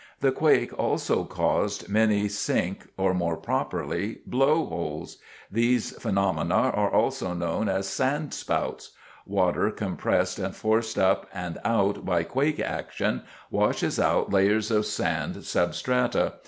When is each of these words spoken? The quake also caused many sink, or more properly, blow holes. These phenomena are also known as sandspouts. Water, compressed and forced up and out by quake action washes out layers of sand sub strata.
The 0.21 0.31
quake 0.31 0.73
also 0.79 1.25
caused 1.25 1.87
many 1.87 2.27
sink, 2.27 2.87
or 2.97 3.13
more 3.13 3.37
properly, 3.37 4.21
blow 4.25 4.65
holes. 4.65 5.19
These 5.51 5.91
phenomena 5.91 6.55
are 6.55 6.91
also 6.91 7.35
known 7.35 7.69
as 7.69 7.85
sandspouts. 7.87 8.93
Water, 9.27 9.69
compressed 9.69 10.39
and 10.39 10.55
forced 10.55 10.97
up 10.97 11.29
and 11.31 11.59
out 11.63 12.03
by 12.03 12.23
quake 12.23 12.59
action 12.59 13.21
washes 13.51 13.99
out 13.99 14.33
layers 14.33 14.71
of 14.71 14.87
sand 14.87 15.45
sub 15.45 15.75
strata. 15.75 16.33